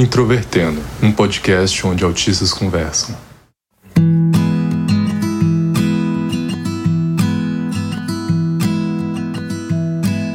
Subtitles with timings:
[0.00, 3.14] Introvertendo, um podcast onde autistas conversam.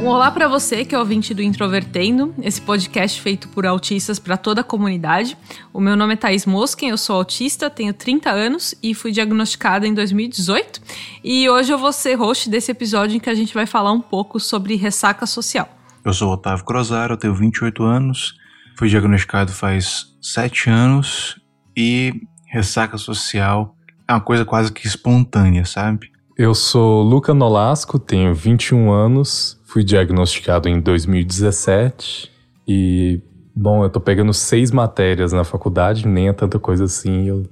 [0.03, 4.37] Um olá para você que é ouvinte do Introvertendo, esse podcast feito por autistas para
[4.37, 5.35] toda a comunidade.
[5.73, 9.87] O meu nome é Thaís Mosken, eu sou autista, tenho 30 anos e fui diagnosticada
[9.87, 10.79] em 2018.
[11.23, 14.01] E hoje eu vou ser host desse episódio em que a gente vai falar um
[14.01, 15.67] pouco sobre ressaca social.
[16.05, 18.35] Eu sou Otávio Crozaro, eu tenho 28 anos,
[18.77, 21.39] fui diagnosticado faz 7 anos
[21.75, 22.13] e
[22.47, 23.75] ressaca social
[24.07, 26.11] é uma coisa quase que espontânea, sabe?
[26.37, 32.31] Eu sou Luca Nolasco, tenho 21 anos, fui diagnosticado em 2017
[32.67, 33.21] e,
[33.55, 37.43] bom, eu tô pegando seis matérias na faculdade, nem é tanta coisa assim, eu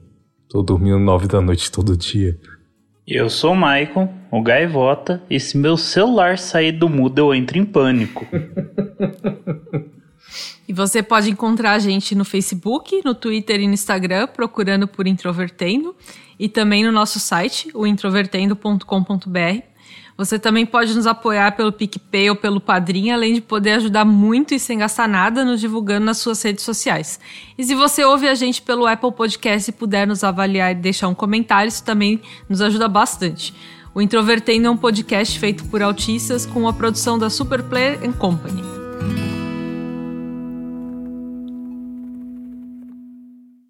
[0.50, 2.38] tô dormindo nove da noite todo dia.
[3.08, 7.58] Eu sou o Maicon, o Gaivota, e se meu celular sair do mudo eu entro
[7.58, 8.26] em pânico.
[10.68, 15.08] e você pode encontrar a gente no Facebook, no Twitter e no Instagram, procurando por
[15.08, 15.96] Introvertendo,
[16.40, 19.74] e também no nosso site, o introvertendo.com.br.
[20.16, 24.54] Você também pode nos apoiar pelo PicPay ou pelo Padrim, além de poder ajudar muito
[24.54, 27.20] e sem gastar nada nos divulgando nas suas redes sociais.
[27.58, 31.08] E se você ouve a gente pelo Apple Podcast e puder nos avaliar e deixar
[31.08, 33.54] um comentário, isso também nos ajuda bastante.
[33.96, 39.33] O Introvertendo é um podcast feito por autistas com a produção da Superplayer Company.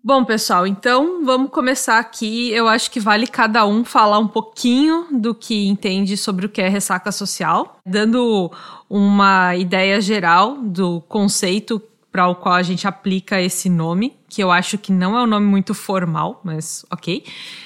[0.05, 2.51] Bom, pessoal, então vamos começar aqui.
[2.51, 6.61] Eu acho que vale cada um falar um pouquinho do que entende sobre o que
[6.61, 8.51] é ressaca social, dando
[8.89, 14.51] uma ideia geral do conceito para o qual a gente aplica esse nome, que eu
[14.51, 17.23] acho que não é um nome muito formal, mas ok.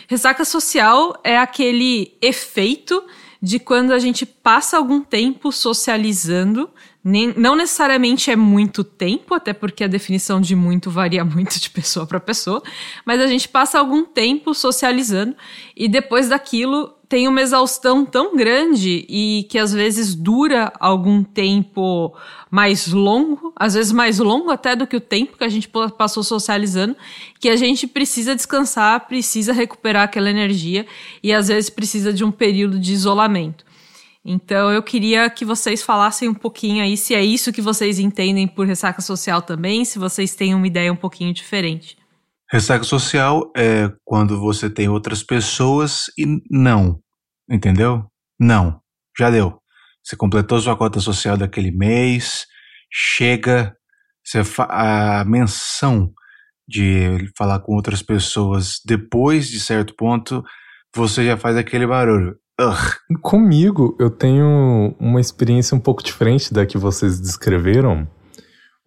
[0.07, 3.03] Ressaca social é aquele efeito
[3.41, 6.69] de quando a gente passa algum tempo socializando
[7.09, 11.69] nem, não necessariamente é muito tempo, até porque a definição de muito varia muito de
[11.69, 12.61] pessoa para pessoa,
[13.05, 15.33] mas a gente passa algum tempo socializando
[15.73, 22.13] e depois daquilo tem uma exaustão tão grande e que às vezes dura algum tempo
[22.51, 26.21] mais longo, às vezes mais longo até do que o tempo que a gente passou
[26.21, 26.97] socializando,
[27.39, 30.85] que a gente precisa descansar, precisa recuperar aquela energia
[31.23, 33.65] e às vezes precisa de um período de isolamento.
[34.29, 38.45] Então eu queria que vocês falassem um pouquinho aí se é isso que vocês entendem
[38.45, 41.97] por ressaca social também, se vocês têm uma ideia um pouquinho diferente.
[42.51, 46.99] Ressaca social é quando você tem outras pessoas e não,
[47.49, 48.03] entendeu?
[48.37, 48.81] Não,
[49.17, 49.61] já deu.
[50.03, 52.45] Você completou sua cota social daquele mês,
[52.91, 53.73] chega,
[54.21, 56.11] você a menção
[56.67, 60.43] de falar com outras pessoas depois de certo ponto,
[60.93, 62.37] você já faz aquele barulho.
[62.59, 63.19] Ugh.
[63.21, 68.07] Comigo, eu tenho uma experiência um pouco diferente da que vocês descreveram,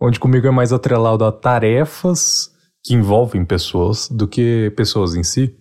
[0.01, 2.51] onde comigo é mais atrelado a tarefas
[2.83, 5.55] que envolvem pessoas do que pessoas em si.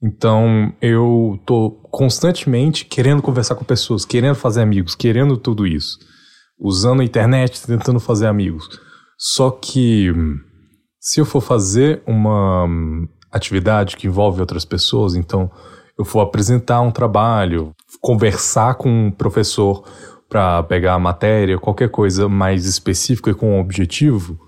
[0.00, 5.98] Então, eu tô constantemente querendo conversar com pessoas, querendo fazer amigos, querendo tudo isso.
[6.58, 8.68] Usando a internet, tentando fazer amigos.
[9.18, 10.12] Só que,
[11.00, 12.68] se eu for fazer uma
[13.32, 15.50] atividade que envolve outras pessoas, então
[15.98, 19.84] eu for apresentar um trabalho, conversar com um professor
[20.28, 24.38] para pegar a matéria, qualquer coisa mais específica e com um objetivo,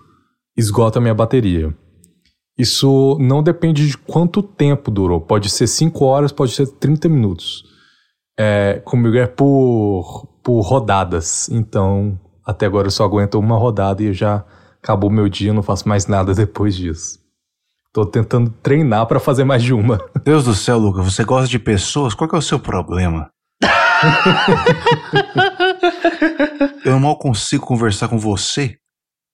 [0.57, 1.75] esgota minha bateria.
[2.59, 5.21] Isso não depende de quanto tempo durou.
[5.21, 7.65] Pode ser 5 horas, pode ser 30 minutos.
[8.37, 11.49] É, comigo é por, por rodadas.
[11.51, 14.45] Então, até agora eu só aguento uma rodada e já
[14.83, 17.18] acabou meu dia, não faço mais nada depois disso.
[17.99, 19.99] Tô tentando treinar para fazer mais de uma.
[20.25, 22.15] Deus do céu, Luca, você gosta de pessoas?
[22.15, 23.29] Qual que é o seu problema?
[26.85, 28.77] eu mal consigo conversar com você.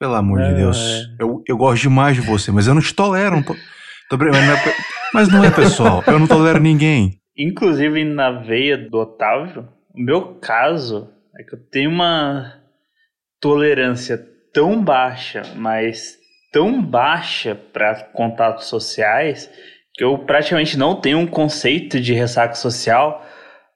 [0.01, 0.79] Pelo amor é, de Deus.
[0.79, 1.23] É.
[1.23, 3.37] Eu, eu gosto demais de você, mas eu não te tolero.
[3.37, 3.55] Não tô,
[4.09, 4.75] tô, mas, não é,
[5.13, 6.03] mas não é pessoal.
[6.07, 7.19] Eu não tolero ninguém.
[7.37, 12.63] Inclusive, na veia do Otávio, o meu caso é que eu tenho uma
[13.43, 16.24] tolerância tão baixa, mas
[16.55, 19.51] tão baixa para contatos sociais
[19.93, 23.27] que eu praticamente não tenho um conceito de ressaca social,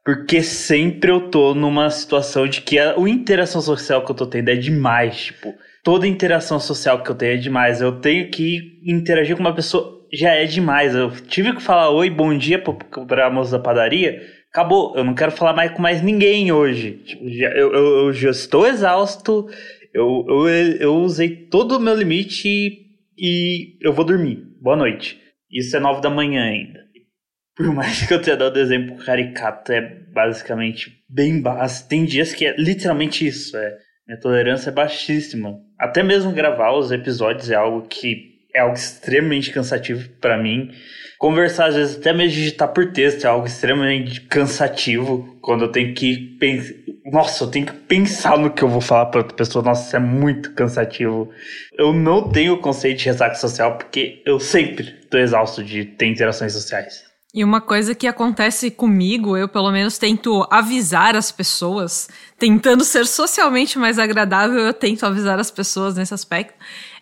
[0.04, 4.26] porque sempre eu tô numa situação de que a, a interação social que eu tô
[4.26, 5.52] tendo é demais, tipo,
[5.82, 7.80] toda interação social que eu tenho é demais.
[7.80, 10.94] Eu tenho que interagir com uma pessoa já é demais.
[10.94, 14.22] Eu tive que falar oi, bom dia para moça da padaria.
[14.52, 16.92] Acabou, eu não quero falar mais com mais ninguém hoje.
[17.04, 19.48] Tipo, já, eu, eu, eu já estou exausto,
[19.98, 20.48] eu, eu,
[20.78, 22.86] eu usei todo o meu limite e,
[23.18, 24.42] e eu vou dormir.
[24.60, 25.20] Boa noite.
[25.50, 26.86] Isso é nove da manhã ainda.
[27.56, 31.88] Por mais que eu tenha dado exemplo caricato, é basicamente bem básico.
[31.88, 33.56] Tem dias que é literalmente isso.
[33.56, 35.58] É Minha tolerância é baixíssima.
[35.76, 40.70] Até mesmo gravar os episódios é algo que é algo extremamente cansativo para mim.
[41.18, 45.36] Conversar, às vezes, até mesmo digitar por texto é algo extremamente cansativo.
[45.40, 46.74] Quando eu tenho que pensar.
[47.10, 49.64] Nossa, eu tenho que pensar no que eu vou falar para outra pessoa.
[49.64, 51.30] Nossa, isso é muito cansativo.
[51.76, 56.52] Eu não tenho conceito de ressaca social porque eu sempre tô exausto de ter interações
[56.52, 57.08] sociais.
[57.34, 62.08] E uma coisa que acontece comigo, eu pelo menos tento avisar as pessoas,
[62.38, 66.54] tentando ser socialmente mais agradável, eu tento avisar as pessoas nesse aspecto,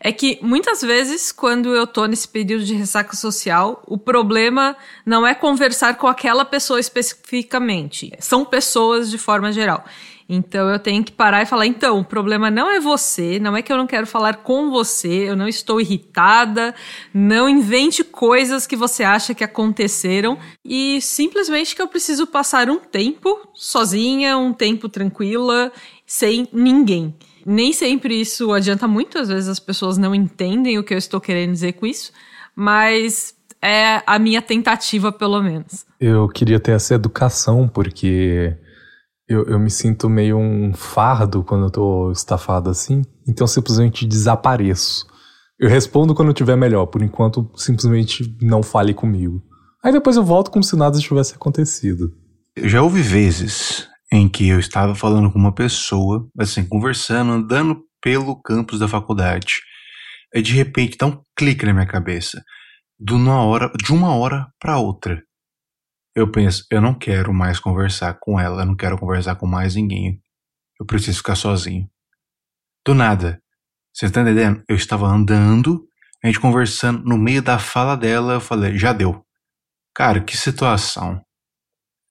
[0.07, 5.27] é que muitas vezes, quando eu tô nesse período de ressaca social, o problema não
[5.27, 9.85] é conversar com aquela pessoa especificamente, são pessoas de forma geral.
[10.29, 13.63] Então eu tenho que parar e falar: então, o problema não é você, não é
[13.63, 16.73] que eu não quero falar com você, eu não estou irritada,
[17.13, 22.79] não invente coisas que você acha que aconteceram e simplesmente que eu preciso passar um
[22.79, 25.73] tempo sozinha, um tempo tranquila,
[26.07, 27.13] sem ninguém.
[27.49, 31.21] Nem sempre isso adianta muito, às vezes as pessoas não entendem o que eu estou
[31.21, 32.11] querendo dizer com isso,
[32.57, 35.87] mas é a minha tentativa, pelo menos.
[36.01, 38.53] Eu queria ter essa educação, porque
[39.29, 44.05] eu, eu me sinto meio um fardo quando eu tô estafado assim, então eu simplesmente
[44.05, 45.07] desapareço.
[45.57, 49.41] Eu respondo quando eu tiver melhor, por enquanto simplesmente não fale comigo.
[49.85, 52.13] Aí depois eu volto como se nada tivesse acontecido.
[52.59, 58.41] Já houve vezes em que eu estava falando com uma pessoa, assim, conversando, andando pelo
[58.41, 59.55] campus da faculdade.
[60.35, 62.43] E de repente dá um clique na minha cabeça.
[62.99, 65.23] De uma hora, de uma hora para outra
[66.17, 69.75] eu penso, eu não quero mais conversar com ela, eu não quero conversar com mais
[69.75, 70.19] ninguém.
[70.81, 71.87] Eu preciso ficar sozinho.
[72.87, 73.39] Do nada.
[73.93, 74.65] Você tá entendendo?
[74.67, 75.87] Eu estava andando,
[76.25, 79.23] a gente conversando, no meio da fala dela, eu falei, já deu.
[79.95, 81.23] Cara, que situação.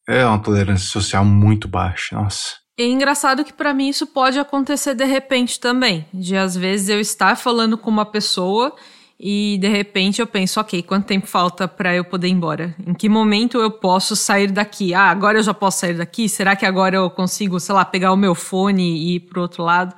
[0.08, 2.66] É uma tolerância social muito baixa, nossa.
[2.78, 6.06] É engraçado que para mim isso pode acontecer de repente também.
[6.14, 8.76] De às vezes eu estar falando com uma pessoa
[9.18, 12.76] e de repente eu penso, ok, quanto tempo falta para eu poder ir embora?
[12.86, 14.94] Em que momento eu posso sair daqui?
[14.94, 16.28] Ah, agora eu já posso sair daqui?
[16.28, 19.64] Será que agora eu consigo, sei lá, pegar o meu fone e ir pro outro
[19.64, 19.96] lado?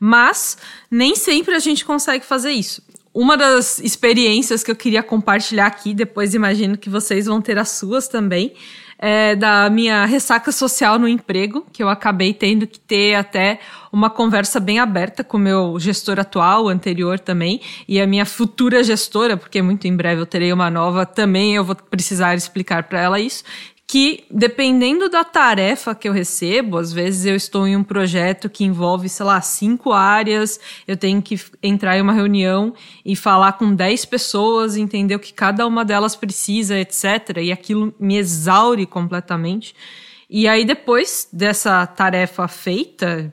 [0.00, 0.56] Mas
[0.90, 2.82] nem sempre a gente consegue fazer isso.
[3.12, 7.68] Uma das experiências que eu queria compartilhar aqui, depois imagino que vocês vão ter as
[7.68, 8.54] suas também,
[8.98, 13.58] é, da minha ressaca social no emprego, que eu acabei tendo que ter até
[13.92, 18.82] uma conversa bem aberta com o meu gestor atual, anterior também, e a minha futura
[18.82, 23.00] gestora, porque muito em breve eu terei uma nova, também eu vou precisar explicar para
[23.00, 23.44] ela isso
[23.94, 28.64] que dependendo da tarefa que eu recebo, às vezes eu estou em um projeto que
[28.64, 32.74] envolve, sei lá, cinco áreas, eu tenho que entrar em uma reunião
[33.06, 37.38] e falar com dez pessoas, entender o que cada uma delas precisa, etc.
[37.40, 39.76] E aquilo me exaure completamente.
[40.28, 43.30] E aí, depois dessa tarefa feita,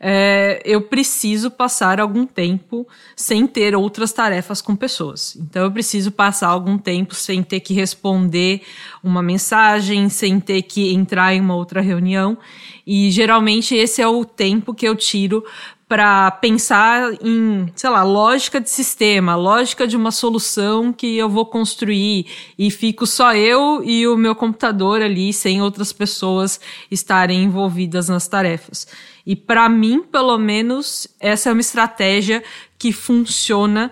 [0.00, 2.86] é, eu preciso passar algum tempo
[3.16, 5.36] sem ter outras tarefas com pessoas.
[5.36, 8.62] Então, eu preciso passar algum tempo sem ter que responder
[9.02, 12.38] uma mensagem, sem ter que entrar em uma outra reunião.
[12.86, 15.44] E geralmente esse é o tempo que eu tiro
[15.88, 21.46] para pensar em, sei lá, lógica de sistema, lógica de uma solução que eu vou
[21.46, 22.26] construir
[22.58, 28.28] e fico só eu e o meu computador ali, sem outras pessoas estarem envolvidas nas
[28.28, 28.86] tarefas.
[29.24, 32.44] E para mim, pelo menos, essa é uma estratégia
[32.78, 33.90] que funciona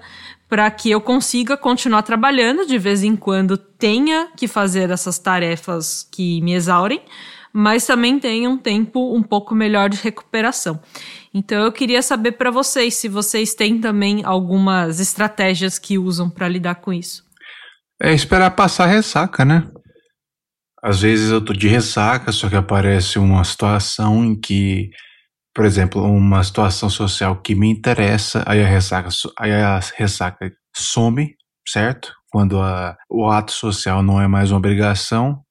[0.49, 6.07] para que eu consiga continuar trabalhando de vez em quando tenha que fazer essas tarefas
[6.13, 7.01] que me exaurem,
[7.53, 10.79] mas também tenha um tempo um pouco melhor de recuperação.
[11.37, 16.49] Então eu queria saber para vocês se vocês têm também algumas estratégias que usam para
[16.49, 17.23] lidar com isso.
[18.01, 19.69] É esperar passar ressaca, né?
[20.83, 24.89] Às vezes eu tô de ressaca, só que aparece uma situação em que
[25.55, 31.35] por exemplo, uma situação social que me interessa, aí a ressaca, aí a ressaca some,
[31.67, 32.13] certo?
[32.31, 35.43] Quando a, o ato social não é mais uma obrigação.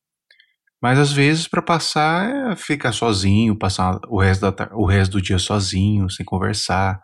[0.81, 5.21] Mas às vezes para passar é ficar sozinho, passar o resto, da, o resto do
[5.21, 6.99] dia sozinho, sem conversar,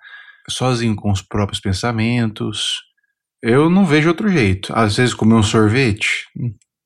[0.49, 2.75] sozinho com os próprios pensamentos.
[3.41, 4.71] Eu não vejo outro jeito.
[4.75, 6.25] Às vezes comer um sorvete,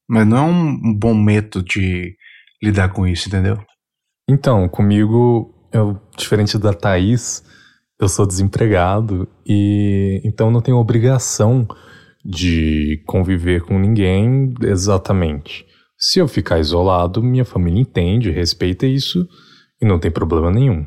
[0.08, 2.16] mas não é um bom método de
[2.64, 3.58] lidar com isso, entendeu?
[4.30, 7.44] Então, comigo eu, diferente da Thaís,
[8.00, 11.68] eu sou desempregado e então não tenho obrigação
[12.24, 15.66] de conviver com ninguém exatamente.
[15.98, 19.28] Se eu ficar isolado, minha família entende, respeita isso
[19.82, 20.86] e não tem problema nenhum.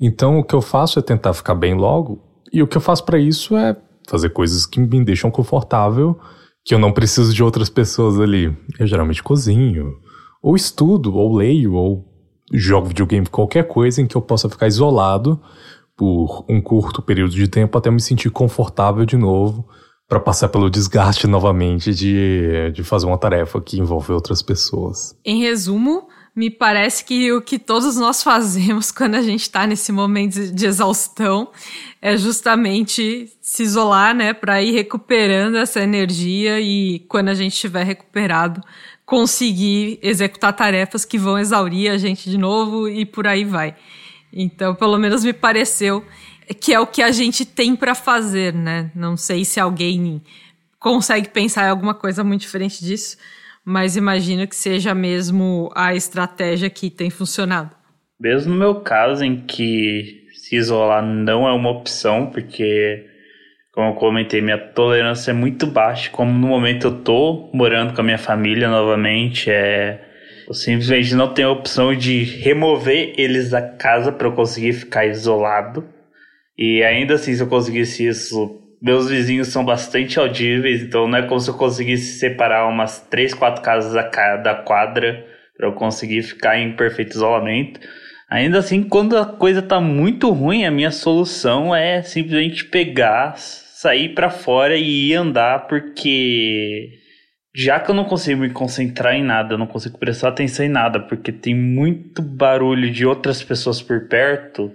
[0.00, 2.20] Então o que eu faço é tentar ficar bem logo,
[2.52, 3.76] e o que eu faço para isso é
[4.08, 6.18] fazer coisas que me deixam confortável,
[6.64, 8.56] que eu não preciso de outras pessoas ali.
[8.78, 9.94] Eu geralmente cozinho,
[10.42, 12.04] ou estudo, ou leio, ou
[12.52, 15.40] jogo videogame, qualquer coisa em que eu possa ficar isolado
[15.96, 19.66] por um curto período de tempo até me sentir confortável de novo
[20.12, 25.16] para passar pelo desgaste novamente de, de fazer uma tarefa que envolve outras pessoas.
[25.24, 29.90] Em resumo, me parece que o que todos nós fazemos quando a gente está nesse
[29.90, 31.48] momento de exaustão
[32.02, 37.82] é justamente se isolar, né, para ir recuperando essa energia e quando a gente estiver
[37.82, 38.60] recuperado,
[39.06, 43.74] conseguir executar tarefas que vão exaurir a gente de novo e por aí vai.
[44.30, 46.04] Então, pelo menos me pareceu
[46.54, 48.90] que é o que a gente tem para fazer, né?
[48.94, 50.22] Não sei se alguém
[50.78, 53.16] consegue pensar em alguma coisa muito diferente disso,
[53.64, 57.70] mas imagino que seja mesmo a estratégia que tem funcionado.
[58.20, 63.06] Mesmo no meu caso, em que se isolar não é uma opção, porque,
[63.72, 66.10] como eu comentei, minha tolerância é muito baixa.
[66.10, 70.08] Como no momento eu tô morando com a minha família novamente, é
[70.46, 75.06] eu simplesmente não tenho a opção de remover eles da casa para eu conseguir ficar
[75.06, 75.84] isolado.
[76.56, 81.22] E ainda assim, se eu conseguisse isso, meus vizinhos são bastante audíveis, então não é
[81.22, 85.24] como se eu conseguisse separar umas três, quatro casas da quadra
[85.56, 87.80] para eu conseguir ficar em perfeito isolamento.
[88.28, 94.14] Ainda assim, quando a coisa tá muito ruim, a minha solução é simplesmente pegar, sair
[94.14, 96.90] para fora e ir andar, porque
[97.54, 100.70] já que eu não consigo me concentrar em nada, eu não consigo prestar atenção em
[100.70, 104.72] nada, porque tem muito barulho de outras pessoas por perto,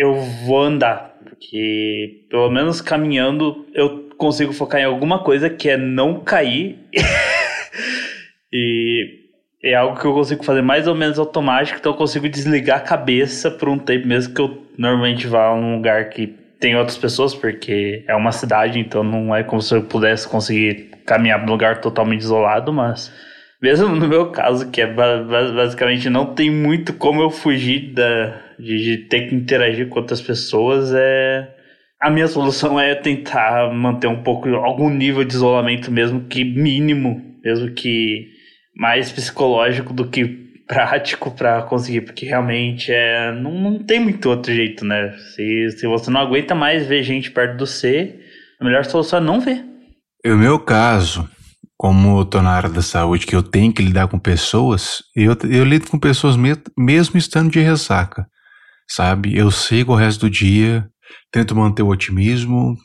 [0.00, 1.14] eu vou andar.
[1.22, 6.78] Porque, pelo menos caminhando, eu consigo focar em alguma coisa que é não cair.
[8.50, 9.20] e
[9.62, 12.82] é algo que eu consigo fazer mais ou menos automático, então eu consigo desligar a
[12.82, 16.28] cabeça por um tempo, mesmo que eu normalmente vá a um lugar que
[16.58, 20.90] tem outras pessoas, porque é uma cidade, então não é como se eu pudesse conseguir
[21.04, 23.12] caminhar num lugar totalmente isolado, mas
[23.60, 28.84] mesmo no meu caso, que é basicamente não tem muito como eu fugir da, de,
[28.84, 31.56] de ter que interagir com outras pessoas, é
[32.00, 37.22] a minha solução é tentar manter um pouco algum nível de isolamento mesmo que mínimo,
[37.44, 38.28] mesmo que
[38.74, 44.54] mais psicológico do que prático para conseguir, porque realmente é não, não tem muito outro
[44.54, 45.12] jeito, né?
[45.34, 48.20] Se, se você não aguenta mais ver gente perto do C,
[48.60, 49.64] a melhor solução é não ver.
[50.24, 51.28] No meu caso,
[51.76, 55.64] como estou na área da saúde, que eu tenho que lidar com pessoas, eu, eu
[55.64, 58.26] lido com pessoas me, mesmo estando de ressaca,
[58.90, 59.36] sabe?
[59.36, 60.90] Eu sigo o resto do dia,
[61.30, 62.76] tento manter o otimismo,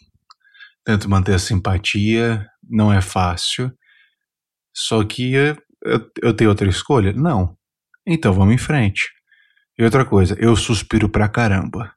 [0.85, 3.71] tento manter a simpatia, não é fácil.
[4.74, 5.57] Só que eu,
[6.21, 7.12] eu tenho outra escolha?
[7.13, 7.57] Não.
[8.05, 9.09] Então vamos em frente.
[9.77, 11.95] E outra coisa, eu suspiro pra caramba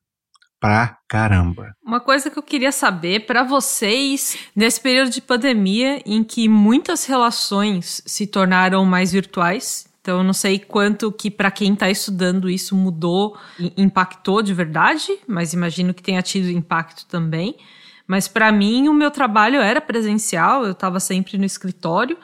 [0.61, 1.73] pra caramba.
[1.85, 7.05] Uma coisa que eu queria saber para vocês nesse período de pandemia em que muitas
[7.05, 9.88] relações se tornaram mais virtuais.
[10.09, 13.37] Então eu não sei quanto que para quem está estudando isso mudou,
[13.77, 17.57] impactou de verdade, mas imagino que tenha tido impacto também.
[18.07, 22.17] Mas para mim o meu trabalho era presencial, eu estava sempre no escritório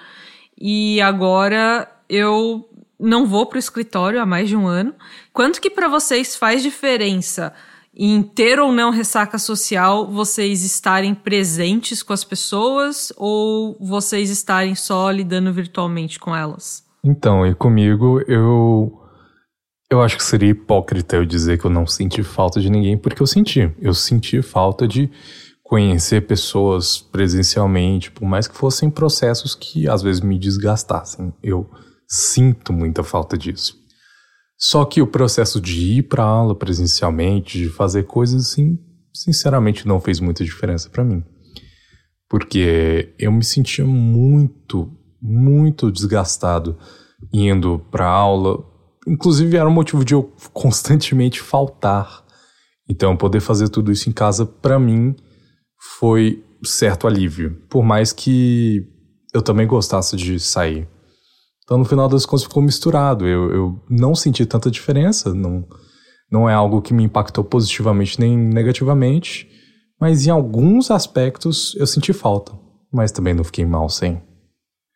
[0.58, 2.66] e agora eu
[2.98, 4.94] não vou para o escritório há mais de um ano.
[5.30, 7.52] Quanto que para vocês faz diferença?
[7.96, 14.74] em ter ou não ressaca social, vocês estarem presentes com as pessoas ou vocês estarem
[14.74, 16.82] só lidando virtualmente com elas?
[17.04, 19.00] Então, e comigo, eu
[19.90, 23.22] eu acho que seria hipócrita eu dizer que eu não senti falta de ninguém, porque
[23.22, 23.70] eu senti.
[23.78, 25.10] Eu senti falta de
[25.62, 31.32] conhecer pessoas presencialmente, por mais que fossem processos que às vezes me desgastassem.
[31.42, 31.68] Eu
[32.08, 33.76] sinto muita falta disso.
[34.58, 38.78] Só que o processo de ir para aula presencialmente, de fazer coisas assim,
[39.12, 41.22] sinceramente não fez muita diferença para mim.
[42.28, 44.90] Porque eu me sentia muito,
[45.24, 46.76] muito desgastado
[47.32, 48.62] indo para aula.
[49.08, 52.22] Inclusive era um motivo de eu constantemente faltar.
[52.88, 55.16] Então poder fazer tudo isso em casa para mim
[55.98, 58.86] foi certo alívio, por mais que
[59.32, 60.86] eu também gostasse de sair.
[61.64, 63.26] Então, no final das contas, ficou misturado.
[63.26, 65.34] Eu, eu não senti tanta diferença.
[65.34, 65.66] Não,
[66.30, 69.48] não é algo que me impactou positivamente nem negativamente.
[69.98, 72.52] Mas em alguns aspectos eu senti falta.
[72.92, 74.22] Mas também não fiquei mal sem.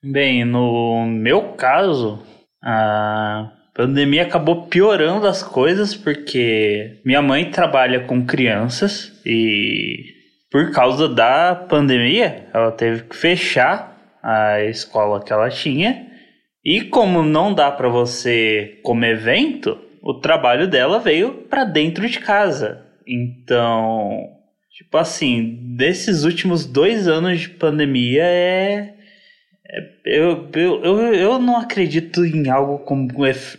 [0.02, 2.22] Bem, no meu caso,
[2.62, 10.14] a pandemia acabou piorando as coisas porque minha mãe trabalha com crianças e
[10.52, 16.06] por causa da pandemia ela teve que fechar a escola que ela tinha
[16.64, 22.20] e como não dá para você como evento, o trabalho dela veio para dentro de
[22.20, 22.86] casa.
[23.04, 24.28] Então,
[24.70, 28.94] tipo assim, desses últimos dois anos de pandemia é
[30.04, 33.08] Eu, eu, eu, eu não acredito em algo como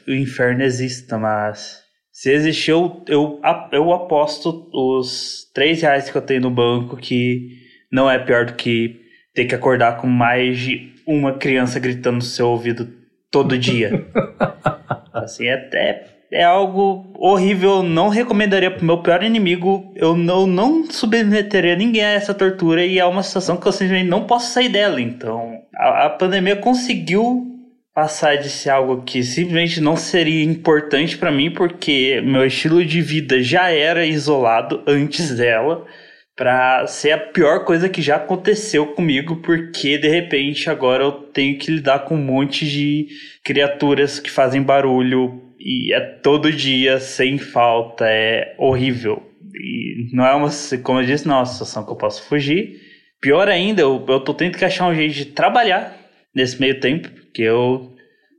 [0.08, 3.40] o inferno exista, mas se existir, eu, eu,
[3.72, 7.60] eu aposto os 3 reais que eu tenho no banco que
[7.92, 9.00] não é pior do que
[9.34, 12.90] ter que acordar com mais de uma criança gritando no seu ouvido
[13.32, 14.06] todo dia.
[15.14, 17.84] assim, é até é algo horrível.
[17.84, 19.92] Não recomendaria pro meu pior inimigo.
[19.96, 22.86] Eu não, não submeteria ninguém a essa tortura.
[22.86, 25.02] E é uma situação que eu simplesmente não posso sair dela.
[25.02, 27.46] Então, a, a pandemia conseguiu
[27.94, 33.02] passar de ser algo que simplesmente não seria importante para mim, porque meu estilo de
[33.02, 35.86] vida já era isolado antes dela
[36.34, 41.58] para ser a pior coisa que já aconteceu comigo, porque de repente agora eu tenho
[41.58, 43.08] que lidar com um monte de
[43.44, 49.22] criaturas que fazem barulho e é todo dia sem falta, é horrível.
[49.54, 50.50] E não é uma,
[50.84, 52.80] como eu disse, não é uma situação que eu posso fugir.
[53.22, 55.96] Pior ainda, eu, eu tô tendo que achar um jeito de trabalhar
[56.34, 57.94] nesse meio tempo, porque eu,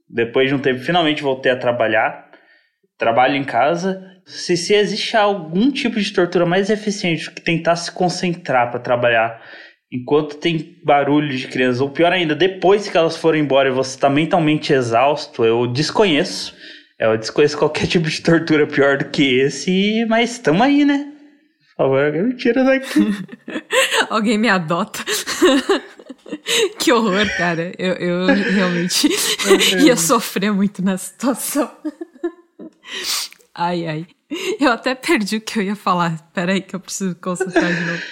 [0.08, 2.30] depois de um tempo, finalmente voltei a trabalhar.
[2.96, 7.90] Trabalho em casa, se, se existe algum tipo de tortura mais eficiente que tentar se
[7.90, 9.42] concentrar para trabalhar
[9.92, 13.96] enquanto tem barulho de crianças, ou pior ainda, depois que elas foram embora e você
[13.96, 16.54] está mentalmente exausto, eu desconheço.
[17.00, 21.10] Eu desconheço qualquer tipo de tortura pior do que esse, mas estamos aí, né?
[21.70, 23.00] Por favor, alguém me tira daqui.
[24.10, 25.02] alguém me adota.
[26.78, 27.72] que horror, cara.
[27.78, 29.08] Eu, eu realmente
[29.82, 31.70] ia sofrer muito na situação.
[33.54, 34.06] Ai, ai.
[34.60, 36.20] Eu até perdi o que eu ia falar.
[36.34, 38.02] Peraí, que eu preciso concentrar de novo.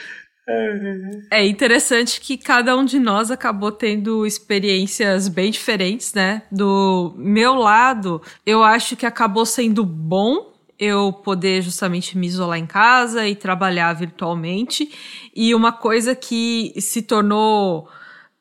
[1.30, 6.42] É interessante que cada um de nós acabou tendo experiências bem diferentes, né?
[6.50, 12.66] Do meu lado, eu acho que acabou sendo bom eu poder justamente me isolar em
[12.66, 14.90] casa e trabalhar virtualmente.
[15.34, 17.88] E uma coisa que se tornou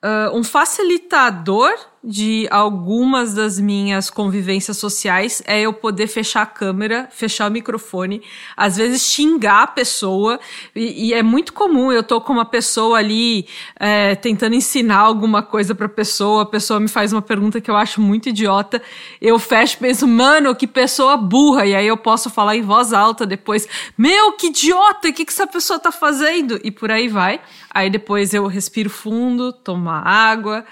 [0.04, 1.74] uh, um facilitador
[2.08, 8.24] de algumas das minhas convivências sociais é eu poder fechar a câmera, fechar o microfone,
[8.56, 10.40] às vezes xingar a pessoa,
[10.74, 13.46] e, e é muito comum, eu tô com uma pessoa ali
[13.78, 17.76] é, tentando ensinar alguma coisa pra pessoa, a pessoa me faz uma pergunta que eu
[17.76, 18.82] acho muito idiota,
[19.22, 22.94] eu fecho e penso, mano, que pessoa burra, e aí eu posso falar em voz
[22.94, 23.68] alta depois,
[23.98, 26.58] meu, que idiota, o que, que essa pessoa tá fazendo?
[26.64, 27.42] E por aí vai.
[27.70, 30.66] Aí depois eu respiro fundo, tomo água,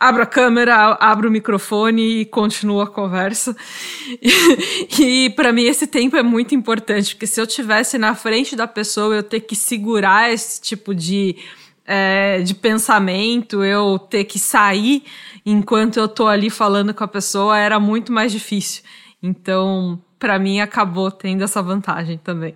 [0.00, 3.54] abro a câmera, abro o microfone e continuo a conversa.
[4.98, 8.56] E, e para mim esse tempo é muito importante, porque se eu tivesse na frente
[8.56, 11.36] da pessoa, eu ter que segurar esse tipo de,
[11.86, 15.04] é, de pensamento, eu ter que sair
[15.44, 18.82] enquanto eu tô ali falando com a pessoa, era muito mais difícil.
[19.22, 22.54] Então, para mim, acabou tendo essa vantagem também.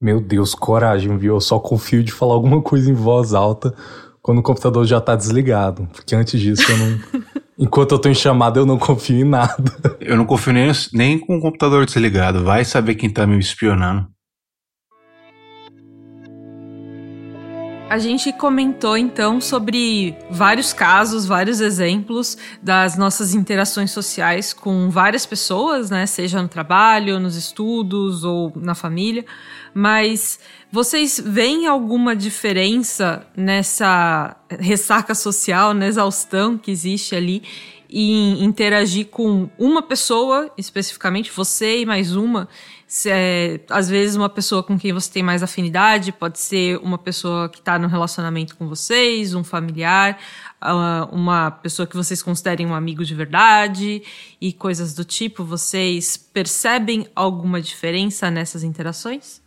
[0.00, 1.34] Meu Deus, coragem, viu?
[1.34, 3.74] Eu só confio de falar alguma coisa em voz alta
[4.22, 5.88] quando o computador já tá desligado.
[5.92, 7.00] Porque antes disso eu não.
[7.58, 9.72] Enquanto eu tô em chamada, eu não confio em nada.
[10.00, 12.42] Eu não confio nem, nem com o computador desligado.
[12.42, 14.08] Vai saber quem tá me espionando.
[17.92, 25.26] A gente comentou então sobre vários casos, vários exemplos das nossas interações sociais com várias
[25.26, 26.06] pessoas, né?
[26.06, 29.26] Seja no trabalho, nos estudos ou na família.
[29.74, 30.38] Mas
[30.70, 37.42] vocês veem alguma diferença nessa ressaca social, na exaustão que existe ali
[37.92, 42.48] em interagir com uma pessoa, especificamente você e mais uma?
[43.06, 47.48] É, às vezes uma pessoa com quem você tem mais afinidade, pode ser uma pessoa
[47.48, 50.18] que está no relacionamento com vocês, um familiar,
[50.60, 54.02] ah, uma pessoa que vocês considerem um amigo de verdade
[54.40, 55.44] e coisas do tipo.
[55.44, 59.41] Vocês percebem alguma diferença nessas interações?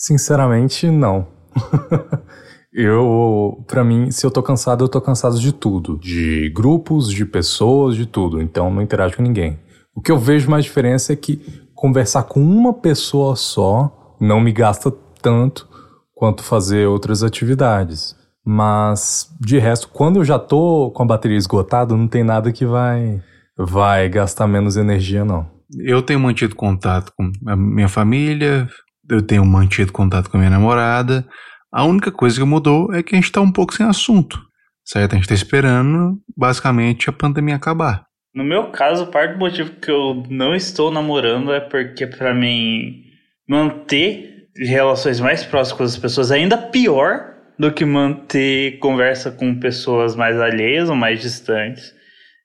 [0.00, 1.26] Sinceramente, não.
[2.72, 7.26] eu, para mim, se eu tô cansado, eu tô cansado de tudo, de grupos, de
[7.26, 8.40] pessoas, de tudo.
[8.40, 9.58] Então não interajo com ninguém.
[9.94, 14.52] O que eu vejo mais diferença é que conversar com uma pessoa só não me
[14.52, 15.68] gasta tanto
[16.14, 18.16] quanto fazer outras atividades.
[18.42, 22.64] Mas de resto, quando eu já tô com a bateria esgotada, não tem nada que
[22.64, 23.22] vai
[23.58, 25.46] vai gastar menos energia não.
[25.78, 28.66] Eu tenho mantido contato com a minha família,
[29.10, 31.26] eu tenho mantido contato com a minha namorada.
[31.72, 34.40] A única coisa que mudou é que a gente está um pouco sem assunto,
[34.84, 35.12] certo?
[35.12, 38.04] A gente está esperando, basicamente, a pandemia acabar.
[38.34, 43.02] No meu caso, parte do motivo que eu não estou namorando é porque, para mim,
[43.48, 49.58] manter relações mais próximas com as pessoas é ainda pior do que manter conversa com
[49.58, 51.92] pessoas mais alheias ou mais distantes.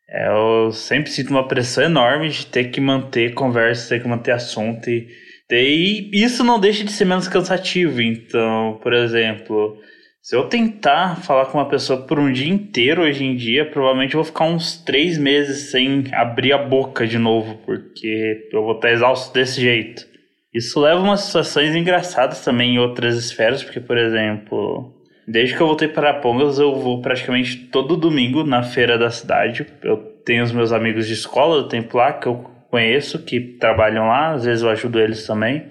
[0.10, 4.32] É, eu sempre sinto uma pressão enorme de ter que manter conversa, ter que manter
[4.32, 5.08] assunto e
[5.52, 8.02] e isso não deixa de ser menos cansativo.
[8.02, 9.78] Então, por exemplo,
[10.26, 14.16] Se eu tentar falar com uma pessoa por um dia inteiro hoje em dia, provavelmente
[14.16, 18.74] eu vou ficar uns três meses sem abrir a boca de novo, porque eu vou
[18.74, 20.04] estar exausto desse jeito.
[20.52, 24.96] Isso leva a umas situações engraçadas também em outras esferas, porque, por exemplo,
[25.28, 29.64] desde que eu voltei para Pongas, eu vou praticamente todo domingo na feira da cidade.
[29.84, 34.08] Eu tenho os meus amigos de escola do tempo lá que eu conheço, que trabalham
[34.08, 35.66] lá, às vezes eu ajudo eles também.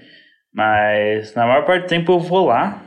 [0.53, 2.83] Mas na maior parte do tempo eu vou lá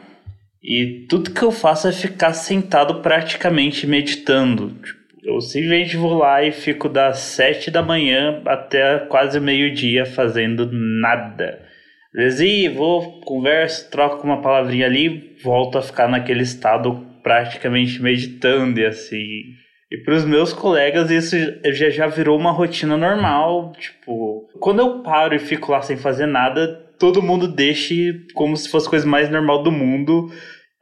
[0.63, 4.69] e tudo que eu faço é ficar sentado praticamente meditando.
[4.69, 10.67] Tipo, eu simplesmente vou lá e fico das sete da manhã até quase meio-dia fazendo
[10.71, 11.61] nada.
[12.15, 18.79] Às vezes vou, converso, troco uma palavrinha ali, volto a ficar naquele estado praticamente meditando
[18.79, 19.43] e assim.
[19.89, 21.35] E para os meus colegas isso
[21.71, 23.71] já, já virou uma rotina normal.
[23.79, 26.67] Tipo, quando eu paro e fico lá sem fazer nada,
[26.99, 30.29] todo mundo deixe como se fosse a coisa mais normal do mundo.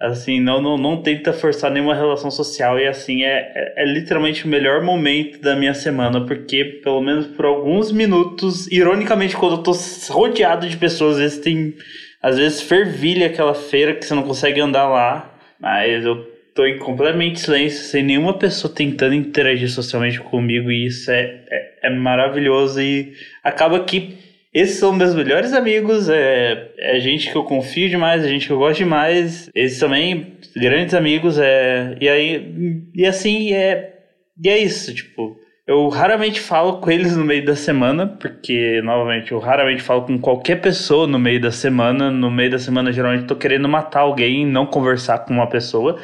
[0.01, 4.43] Assim, não, não, não tenta forçar nenhuma relação social e assim, é, é, é, literalmente
[4.43, 9.63] o melhor momento da minha semana, porque pelo menos por alguns minutos, ironicamente, quando eu
[9.63, 9.71] tô
[10.09, 11.75] rodeado de pessoas, às vezes tem,
[12.21, 16.79] às vezes fervilha aquela feira que você não consegue andar lá, mas eu tô em
[16.79, 22.81] completamente silêncio, sem nenhuma pessoa tentando interagir socialmente comigo e isso é, é, é maravilhoso
[22.81, 23.13] e
[23.43, 24.17] acaba que
[24.53, 28.53] esses são meus melhores amigos, é, é gente que eu confio demais, é gente que
[28.53, 29.49] eu gosto demais.
[29.53, 33.93] Esses também, grandes amigos, é, e aí, e assim, é,
[34.41, 35.37] e é isso, tipo,
[35.67, 40.17] eu raramente falo com eles no meio da semana, porque, novamente, eu raramente falo com
[40.17, 42.11] qualquer pessoa no meio da semana.
[42.11, 45.49] No meio da semana, geralmente, eu tô querendo matar alguém e não conversar com uma
[45.49, 45.99] pessoa.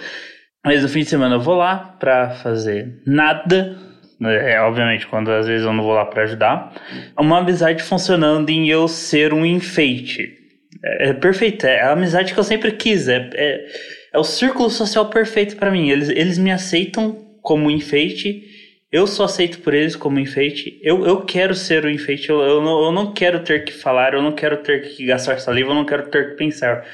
[0.63, 3.77] Mas no fim de semana eu vou lá pra fazer nada,
[4.23, 6.73] é, obviamente, quando às vezes eu não vou lá para ajudar.
[7.17, 10.37] Uma amizade funcionando em eu ser um enfeite.
[10.83, 13.07] É, é perfeito, é a amizade que eu sempre quis.
[13.07, 13.65] É, é,
[14.13, 15.89] é o círculo social perfeito para mim.
[15.89, 18.43] Eles, eles me aceitam como enfeite.
[18.91, 20.79] Eu só aceito por eles como enfeite.
[20.83, 22.29] Eu, eu quero ser o enfeite.
[22.29, 25.39] Eu, eu, não, eu não quero ter que falar, eu não quero ter que gastar
[25.39, 26.85] saliva, eu não quero ter que pensar.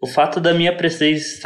[0.00, 0.76] O fato da minha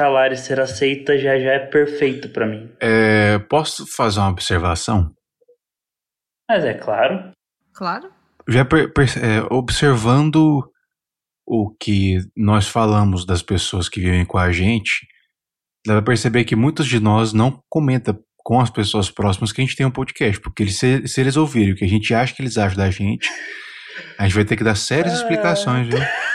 [0.08, 2.70] lá e ser aceita já, já é perfeito para mim.
[2.80, 5.14] É, posso fazer uma observação?
[6.48, 7.30] Mas é claro.
[7.72, 8.10] Claro.
[8.48, 10.68] Já per, per, é, observando
[11.46, 15.06] o que nós falamos das pessoas que vivem com a gente,
[15.86, 19.64] dá pra perceber que muitos de nós não comenta com as pessoas próximas que a
[19.64, 22.34] gente tem um podcast, porque eles, se, se eles ouvirem o que a gente acha
[22.34, 23.28] que eles acham da gente,
[24.18, 25.98] a gente vai ter que dar sérias explicações, viu?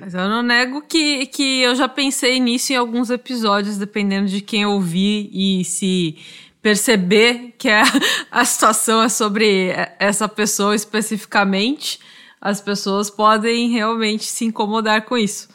[0.00, 4.40] Mas eu não nego que, que eu já pensei nisso em alguns episódios, dependendo de
[4.40, 6.16] quem ouvir e se
[6.60, 7.82] perceber que a,
[8.30, 11.98] a situação é sobre essa pessoa especificamente,
[12.40, 15.48] as pessoas podem realmente se incomodar com isso.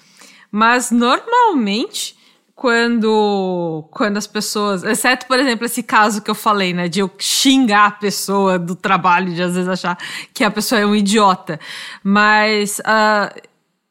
[0.51, 2.17] Mas normalmente,
[2.57, 4.83] quando, quando as pessoas.
[4.83, 6.87] Exceto, por exemplo, esse caso que eu falei, né?
[6.87, 9.95] De eu xingar a pessoa do trabalho, de às vezes achar
[10.33, 11.59] que a pessoa é um idiota.
[12.03, 13.41] Mas uh,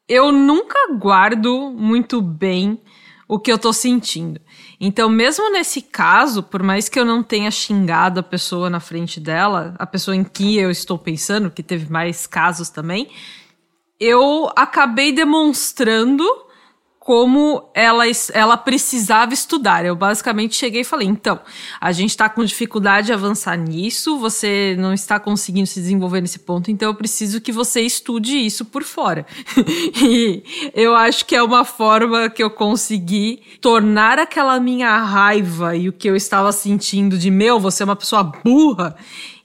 [0.07, 2.79] eu nunca guardo muito bem
[3.27, 4.39] o que eu tô sentindo.
[4.79, 9.19] Então, mesmo nesse caso, por mais que eu não tenha xingado a pessoa na frente
[9.19, 13.09] dela, a pessoa em que eu estou pensando, que teve mais casos também,
[13.99, 16.23] eu acabei demonstrando
[17.07, 19.85] como ela, ela precisava estudar.
[19.85, 21.39] Eu basicamente cheguei e falei: então,
[21.79, 26.39] a gente está com dificuldade de avançar nisso, você não está conseguindo se desenvolver nesse
[26.39, 29.25] ponto, então eu preciso que você estude isso por fora.
[30.03, 30.43] e
[30.73, 35.93] eu acho que é uma forma que eu consegui tornar aquela minha raiva e o
[35.93, 38.97] que eu estava sentindo de meu, você é uma pessoa burra,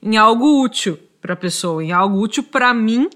[0.02, 3.08] em algo útil para a pessoa, em algo útil para mim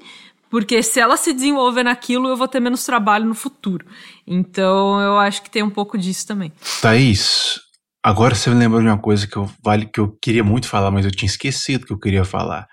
[0.57, 3.85] porque se ela se desenvolver naquilo, eu vou ter menos trabalho no futuro.
[4.27, 6.51] Então eu acho que tem um pouco disso também.
[6.81, 7.61] Thaís,
[8.03, 10.90] agora você me lembrou de uma coisa que eu, vale, que eu queria muito falar,
[10.90, 12.66] mas eu tinha esquecido que eu queria falar.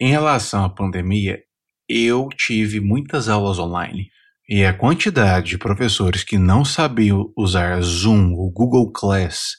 [0.00, 1.38] Em relação à pandemia,
[1.86, 4.08] eu tive muitas aulas online.
[4.48, 9.50] E a quantidade de professores que não sabiam usar Zoom ou Google Class,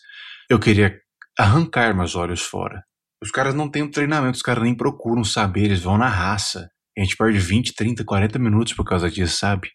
[0.49, 0.97] eu queria
[1.37, 2.81] arrancar meus olhos fora.
[3.23, 6.67] Os caras não têm um treinamento, os caras nem procuram saber, eles vão na raça.
[6.99, 9.69] A gente perde 20, 30, 40 minutos por causa disso, sabe?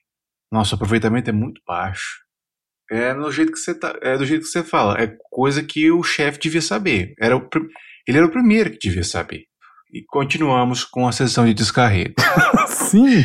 [0.52, 2.22] Nosso aproveitamento é muito baixo.
[2.90, 5.90] É no jeito que você tá, é do jeito que você fala, é coisa que
[5.90, 7.14] o chefe devia saber.
[7.18, 7.48] Era o,
[8.06, 9.44] ele era o primeiro que devia saber.
[9.90, 12.14] E continuamos com a sessão de descarrego.
[12.68, 13.24] Sim.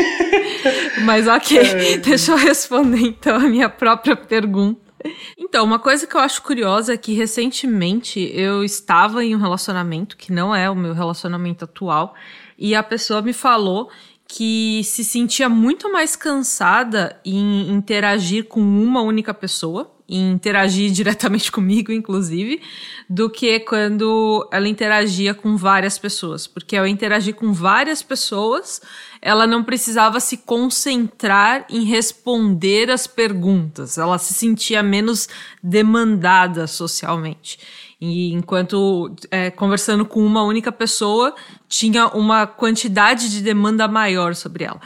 [1.04, 1.96] Mas ok, é...
[1.98, 4.90] deixa eu responder então a minha própria pergunta.
[5.38, 10.16] Então, uma coisa que eu acho curiosa é que recentemente eu estava em um relacionamento
[10.16, 12.14] que não é o meu relacionamento atual,
[12.60, 13.90] e a pessoa me falou
[14.28, 21.50] que se sentia muito mais cansada em interagir com uma única pessoa, em interagir diretamente
[21.50, 22.62] comigo, inclusive,
[23.08, 26.46] do que quando ela interagia com várias pessoas.
[26.46, 28.80] Porque ao interagir com várias pessoas,
[29.20, 35.28] ela não precisava se concentrar em responder as perguntas, ela se sentia menos
[35.60, 37.58] demandada socialmente.
[38.00, 41.34] E enquanto é, conversando com uma única pessoa,
[41.68, 44.80] tinha uma quantidade de demanda maior sobre ela.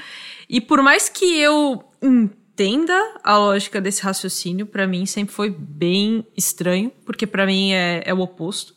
[0.48, 6.26] E por mais que eu entenda a lógica desse raciocínio, para mim sempre foi bem
[6.36, 8.74] estranho, porque para mim é, é o oposto.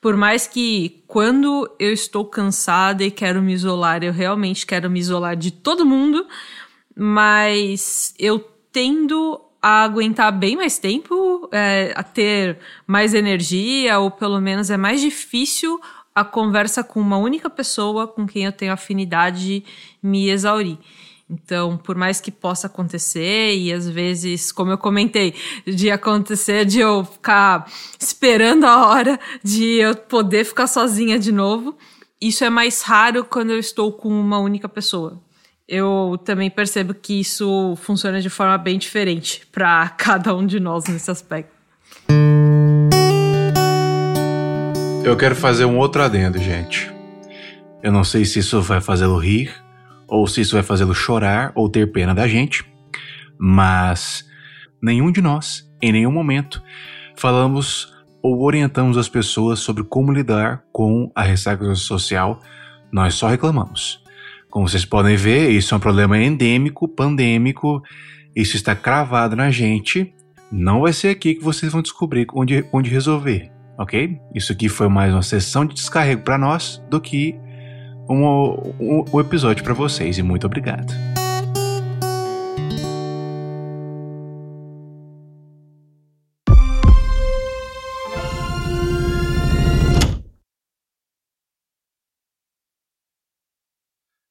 [0.00, 5.00] Por mais que quando eu estou cansada e quero me isolar, eu realmente quero me
[5.00, 6.26] isolar de todo mundo,
[6.94, 8.38] mas eu
[8.70, 14.76] tendo a aguentar bem mais tempo, é, a ter mais energia, ou pelo menos é
[14.76, 15.80] mais difícil
[16.14, 19.64] a conversa com uma única pessoa com quem eu tenho afinidade
[20.02, 20.78] me exaurir.
[21.30, 25.34] Então, por mais que possa acontecer, e às vezes, como eu comentei,
[25.66, 31.76] de acontecer de eu ficar esperando a hora de eu poder ficar sozinha de novo,
[32.20, 35.20] isso é mais raro quando eu estou com uma única pessoa
[35.68, 40.86] eu também percebo que isso funciona de forma bem diferente para cada um de nós
[40.86, 41.52] nesse aspecto.
[45.04, 46.90] Eu quero fazer um outro adendo, gente.
[47.82, 49.54] Eu não sei se isso vai fazê-lo rir,
[50.06, 52.64] ou se isso vai fazê-lo chorar, ou ter pena da gente,
[53.38, 54.26] mas
[54.82, 56.62] nenhum de nós, em nenhum momento,
[57.16, 62.40] falamos ou orientamos as pessoas sobre como lidar com a ressaca social.
[62.92, 64.02] Nós só reclamamos.
[64.50, 67.82] Como vocês podem ver, isso é um problema endêmico, pandêmico,
[68.34, 70.14] isso está cravado na gente.
[70.50, 74.18] Não vai ser aqui que vocês vão descobrir onde, onde resolver, ok?
[74.34, 77.36] Isso aqui foi mais uma sessão de descarrego para nós do que
[78.08, 78.24] um,
[78.80, 80.94] um, um episódio para vocês, e muito obrigado.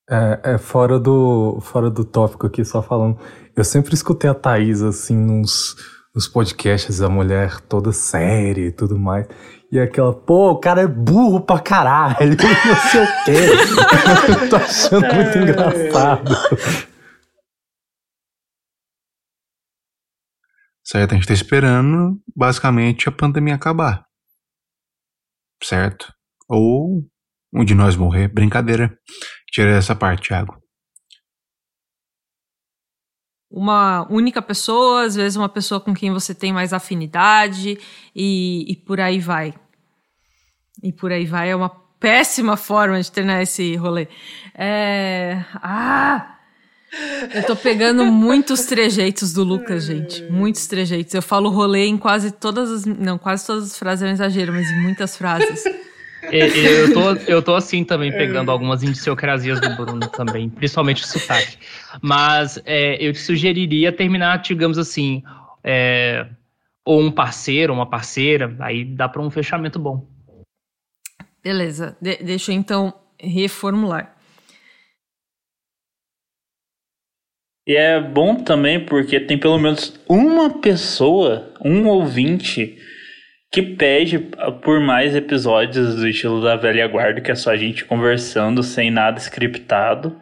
[0.10, 3.20] É, é, fora do fora do tópico aqui, só falando.
[3.56, 5.76] Eu sempre escutei a Thaís, assim, nos,
[6.16, 9.28] nos podcasts, a mulher toda séria e tudo mais.
[9.70, 14.48] E aquela, pô, o cara é burro pra caralho, não sei o quê.
[14.50, 16.36] Tô achando muito engraçado.
[20.86, 24.06] Certo, a gente tá esperando, basicamente, a pandemia acabar.
[25.62, 26.14] Certo?
[26.48, 27.04] Ou
[27.54, 28.30] um de nós morrer.
[28.30, 28.98] Brincadeira.
[29.52, 30.62] Tira essa parte, Thiago.
[33.50, 37.80] Uma única pessoa, às vezes uma pessoa com quem você tem mais afinidade
[38.16, 39.54] e, e por aí vai.
[40.84, 41.50] E por aí vai.
[41.50, 44.08] É uma péssima forma de terminar esse rolê.
[44.54, 45.44] É...
[45.56, 46.38] Ah!
[47.34, 50.24] Eu tô pegando muitos trejeitos do Lucas, gente.
[50.24, 51.14] Muitos trejeitos.
[51.14, 52.86] Eu falo rolê em quase todas as.
[52.86, 55.64] Não, quase todas as frases é um exagero, mas em muitas frases.
[56.32, 61.58] Eu tô, eu tô assim também, pegando algumas indiciocrasias do Bruno também, principalmente o sotaque.
[62.02, 65.24] Mas é, eu te sugeriria terminar, digamos assim,
[65.64, 66.28] é,
[66.86, 70.08] ou um parceiro, uma parceira, aí dá para um fechamento bom.
[71.44, 74.16] Beleza, De deixa eu então reformular.
[77.68, 82.78] E é bom também porque tem pelo menos uma pessoa, um ouvinte,
[83.52, 84.20] que pede
[84.62, 88.92] por mais episódios do estilo da velha guarda, que é só a gente conversando sem
[88.92, 90.20] nada scriptado.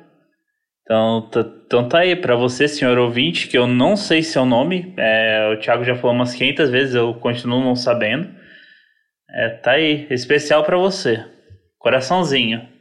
[0.83, 1.29] Então,
[1.65, 5.59] então tá aí, para você, senhor ouvinte, que eu não sei seu nome, é, o
[5.59, 8.29] Thiago já falou umas 500 vezes, eu continuo não sabendo.
[9.31, 11.25] É, tá aí, especial para você.
[11.79, 12.74] Coraçãozinho.